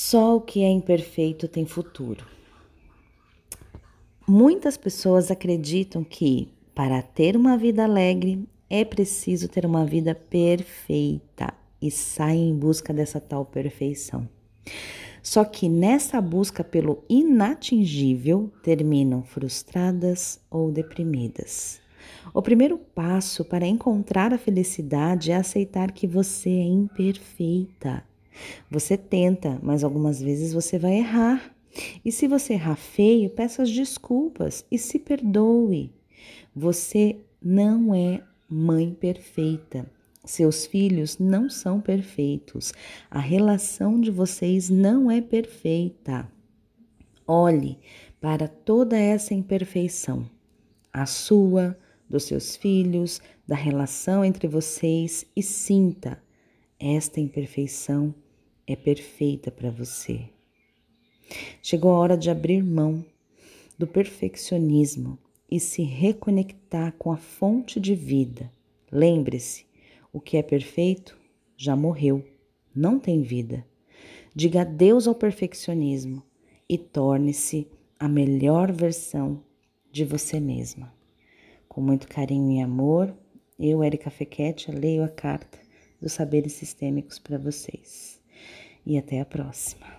Só 0.00 0.36
o 0.36 0.40
que 0.40 0.62
é 0.62 0.70
imperfeito 0.70 1.48
tem 1.48 1.66
futuro. 1.66 2.24
Muitas 4.28 4.76
pessoas 4.76 5.28
acreditam 5.28 6.04
que 6.04 6.52
para 6.72 7.02
ter 7.02 7.36
uma 7.36 7.58
vida 7.58 7.82
alegre 7.82 8.48
é 8.70 8.84
preciso 8.84 9.48
ter 9.48 9.66
uma 9.66 9.84
vida 9.84 10.14
perfeita 10.14 11.52
e 11.82 11.90
saem 11.90 12.50
em 12.50 12.56
busca 12.56 12.94
dessa 12.94 13.20
tal 13.20 13.44
perfeição. 13.44 14.28
Só 15.20 15.44
que 15.44 15.68
nessa 15.68 16.20
busca 16.20 16.62
pelo 16.62 17.02
inatingível 17.08 18.52
terminam 18.62 19.24
frustradas 19.24 20.38
ou 20.48 20.70
deprimidas. 20.70 21.80
O 22.32 22.40
primeiro 22.40 22.78
passo 22.78 23.44
para 23.44 23.66
encontrar 23.66 24.32
a 24.32 24.38
felicidade 24.38 25.32
é 25.32 25.34
aceitar 25.34 25.90
que 25.90 26.06
você 26.06 26.50
é 26.50 26.62
imperfeita 26.62 28.04
você 28.70 28.96
tenta, 28.96 29.58
mas 29.62 29.84
algumas 29.84 30.20
vezes 30.20 30.52
você 30.52 30.78
vai 30.78 30.98
errar. 30.98 31.54
E 32.04 32.10
se 32.10 32.26
você 32.26 32.54
errar 32.54 32.76
feio, 32.76 33.30
peça 33.30 33.62
as 33.62 33.70
desculpas 33.70 34.64
e 34.70 34.78
se 34.78 34.98
perdoe. 34.98 35.92
Você 36.54 37.20
não 37.42 37.94
é 37.94 38.22
mãe 38.48 38.92
perfeita. 38.92 39.90
Seus 40.24 40.66
filhos 40.66 41.18
não 41.18 41.48
são 41.48 41.80
perfeitos. 41.80 42.72
A 43.10 43.20
relação 43.20 44.00
de 44.00 44.10
vocês 44.10 44.68
não 44.68 45.10
é 45.10 45.20
perfeita. 45.20 46.30
Olhe 47.26 47.78
para 48.20 48.48
toda 48.48 48.98
essa 48.98 49.32
imperfeição, 49.32 50.28
a 50.92 51.06
sua, 51.06 51.78
dos 52.08 52.24
seus 52.24 52.56
filhos, 52.56 53.20
da 53.46 53.54
relação 53.54 54.24
entre 54.24 54.48
vocês 54.48 55.24
e 55.36 55.42
sinta 55.42 56.20
esta 56.78 57.20
imperfeição 57.20 58.14
é 58.68 58.76
perfeita 58.76 59.50
para 59.50 59.70
você. 59.70 60.28
Chegou 61.62 61.90
a 61.90 61.98
hora 61.98 62.18
de 62.18 62.30
abrir 62.30 62.62
mão 62.62 63.02
do 63.78 63.86
perfeccionismo 63.86 65.18
e 65.50 65.58
se 65.58 65.82
reconectar 65.82 66.92
com 66.98 67.10
a 67.10 67.16
fonte 67.16 67.80
de 67.80 67.94
vida. 67.94 68.52
Lembre-se: 68.92 69.64
o 70.12 70.20
que 70.20 70.36
é 70.36 70.42
perfeito 70.42 71.18
já 71.56 71.74
morreu, 71.74 72.22
não 72.74 72.98
tem 72.98 73.22
vida. 73.22 73.64
Diga 74.34 74.60
adeus 74.60 75.08
ao 75.08 75.14
perfeccionismo 75.14 76.22
e 76.68 76.76
torne-se 76.76 77.66
a 77.98 78.06
melhor 78.06 78.70
versão 78.70 79.42
de 79.90 80.04
você 80.04 80.38
mesma. 80.38 80.92
Com 81.66 81.80
muito 81.80 82.06
carinho 82.06 82.58
e 82.58 82.60
amor, 82.60 83.14
eu, 83.58 83.82
Erika 83.82 84.10
Fequete, 84.10 84.70
leio 84.70 85.02
a 85.02 85.08
carta 85.08 85.58
dos 86.00 86.12
saberes 86.12 86.52
sistêmicos 86.52 87.18
para 87.18 87.38
vocês 87.38 88.18
e 88.86 88.98
até 88.98 89.20
a 89.20 89.24
próxima. 89.24 89.97